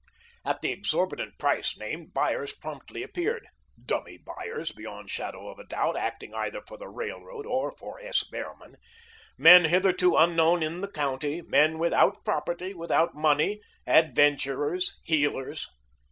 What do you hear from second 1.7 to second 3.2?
named, buyers promptly